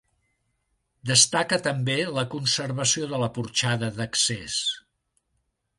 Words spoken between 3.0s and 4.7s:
de la porxada d'accés.